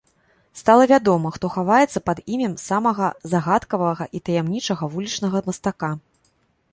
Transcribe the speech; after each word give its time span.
Стала 0.59 0.85
вядома, 0.91 1.31
хто 1.35 1.49
хаваецца 1.55 1.99
пад 2.09 2.21
імем 2.37 2.55
самага 2.67 3.09
загадкавага 3.33 4.07
і 4.21 4.23
таямнічага 4.31 4.89
вулічнага 4.95 5.37
мастака. 5.51 5.91